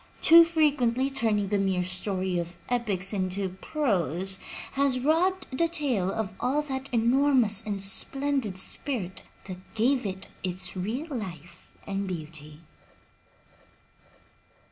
Too 0.23 0.43
frequently 0.43 1.11
turning 1.11 1.49
the 1.49 1.59
mere 1.59 1.83
story 1.83 2.39
of 2.39 2.53
the 2.67 2.73
epics 2.73 3.13
into 3.13 3.49
prose 3.49 4.39
has 4.71 4.99
robbed 4.99 5.55
the 5.55 5.67
tale 5.67 6.11
of 6.11 6.33
all 6.39 6.63
that 6.63 6.89
enormous 6.91 7.63
and 7.63 7.83
splendid 7.83 8.57
spirit 8.57 9.21
that 9.45 9.59
gave 9.75 10.07
it 10.07 10.27
its 10.41 10.75
real 10.75 11.05
life 11.15 11.75
and 11.85 12.07
beauty. 12.07 12.61